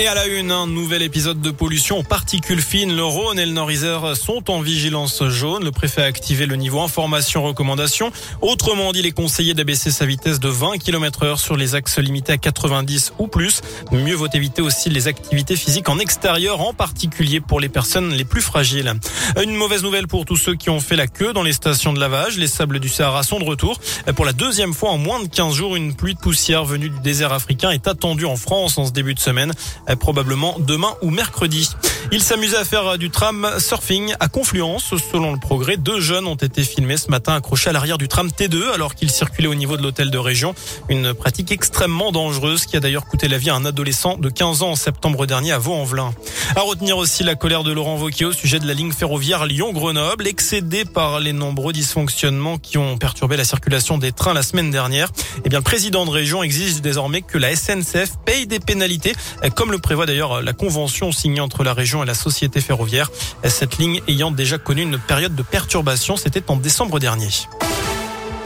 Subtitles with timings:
[0.00, 2.94] Et à la une, un nouvel épisode de pollution aux particules fines.
[2.94, 5.64] Le Rhône et le Nord-Isère sont en vigilance jaune.
[5.64, 8.12] Le préfet a activé le niveau information recommandation.
[8.40, 11.98] Autrement dit, il est conseillé d'abaisser sa vitesse de 20 km heure sur les axes
[11.98, 13.60] limités à 90 ou plus.
[13.90, 18.24] Mieux vaut éviter aussi les activités physiques en extérieur, en particulier pour les personnes les
[18.24, 18.94] plus fragiles.
[19.42, 21.98] Une mauvaise nouvelle pour tous ceux qui ont fait la queue dans les stations de
[21.98, 22.38] lavage.
[22.38, 23.80] Les sables du Sahara sont de retour.
[24.14, 27.00] Pour la deuxième fois en moins de 15 jours, une pluie de poussière venue du
[27.00, 29.52] désert africain est attendue en France en ce début de semaine
[29.96, 31.70] probablement demain ou mercredi.
[32.10, 34.94] Il s'amusait à faire du tram surfing à Confluence.
[35.12, 38.28] Selon le progrès, deux jeunes ont été filmés ce matin accrochés à l'arrière du tram
[38.28, 40.54] T2 alors qu'ils circulaient au niveau de l'hôtel de région.
[40.88, 44.62] Une pratique extrêmement dangereuse qui a d'ailleurs coûté la vie à un adolescent de 15
[44.62, 46.14] ans en septembre dernier à Vaux-en-Velin.
[46.56, 50.26] À retenir aussi la colère de Laurent Wauquiez au sujet de la ligne ferroviaire Lyon-Grenoble,
[50.26, 55.10] excédé par les nombreux dysfonctionnements qui ont perturbé la circulation des trains la semaine dernière.
[55.44, 59.14] Eh bien, le président de région exige désormais que la SNCF paye des pénalités,
[59.54, 63.10] comme le prévoit d'ailleurs la convention signée entre la région et la société ferroviaire.
[63.44, 67.28] Cette ligne ayant déjà connu une période de perturbation, c'était en décembre dernier.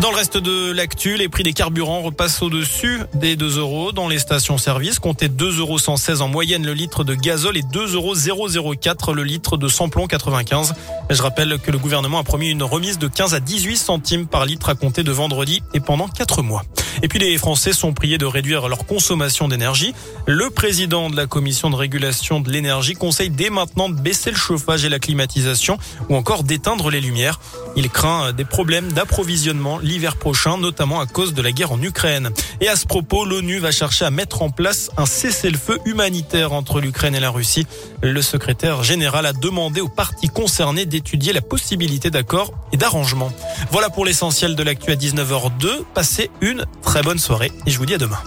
[0.02, 4.08] Dans le reste de l'actu, les prix des carburants repassent au-dessus des 2 euros dans
[4.08, 4.98] les stations-service.
[4.98, 9.68] Comptez 2,116 euros en moyenne le litre de gazole et 2,004 euros le litre de
[9.68, 10.74] samplon 95.
[11.08, 14.44] Je rappelle que le gouvernement a promis une remise de 15 à 18 centimes par
[14.44, 16.64] litre à compter de vendredi et pendant 4 mois.
[17.02, 19.92] Et puis les Français sont priés de réduire leur consommation d'énergie.
[20.26, 24.36] Le président de la commission de régulation de l'énergie conseille dès maintenant de baisser le
[24.36, 25.78] chauffage et la climatisation
[26.08, 27.40] ou encore d'éteindre les lumières.
[27.74, 32.30] Il craint des problèmes d'approvisionnement l'hiver prochain, notamment à cause de la guerre en Ukraine.
[32.60, 36.80] Et à ce propos, l'ONU va chercher à mettre en place un cessez-le-feu humanitaire entre
[36.80, 37.66] l'Ukraine et la Russie.
[38.02, 43.32] Le secrétaire général a demandé aux parties concernées d'étudier la possibilité d'accord et d'arrangement.
[43.72, 45.84] Voilà pour l'essentiel de l'actu à 19h02.
[45.94, 48.18] Passez une très bonne soirée et je vous dis à demain.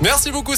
[0.00, 0.56] Merci beaucoup,